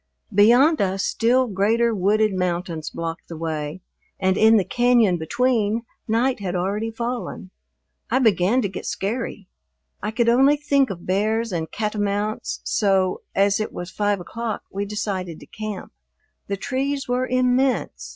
[0.33, 3.81] Beyond us still greater wooded mountains blocked the way,
[4.19, 7.51] and in the cañon between night had already fallen.
[8.09, 9.47] I began to get scary.
[10.01, 14.85] I could only think of bears and catamounts, so, as it was five o'clock, we
[14.85, 15.91] decided to camp.
[16.47, 18.09] The trees were immense.